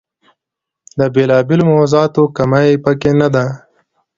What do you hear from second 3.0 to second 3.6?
نه ده.